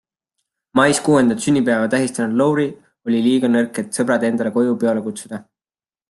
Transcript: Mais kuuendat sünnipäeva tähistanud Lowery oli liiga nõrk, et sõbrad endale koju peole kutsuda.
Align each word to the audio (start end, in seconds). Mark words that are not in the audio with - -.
Mais 0.79 1.01
kuuendat 1.07 1.43
sünnipäeva 1.43 1.91
tähistanud 1.91 2.39
Lowery 2.41 2.65
oli 3.09 3.19
liiga 3.29 3.51
nõrk, 3.57 3.81
et 3.83 3.99
sõbrad 3.99 4.25
endale 4.31 4.53
koju 4.57 4.73
peole 4.85 5.05
kutsuda. 5.09 5.41